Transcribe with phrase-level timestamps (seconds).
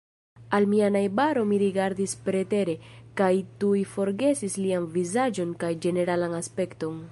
[0.57, 2.75] Al mia najbaro mi rigardis pretere,
[3.21, 3.29] kaj
[3.65, 7.01] tuj forgesis lian vizaĝon kaj ĝeneralan aspekton.